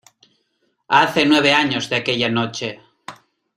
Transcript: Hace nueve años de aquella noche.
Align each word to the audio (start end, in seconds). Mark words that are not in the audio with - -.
Hace 0.87 1.27
nueve 1.27 1.53
años 1.53 1.87
de 1.87 1.97
aquella 1.97 2.27
noche. 2.27 2.79